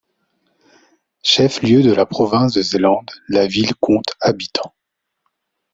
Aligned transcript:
Chef-lieu 1.21 1.83
de 1.83 1.91
la 1.93 2.07
province 2.07 2.53
de 2.55 2.63
Zélande, 2.63 3.11
la 3.27 3.45
ville 3.45 3.75
compte 3.75 4.15
habitants. 4.19 4.73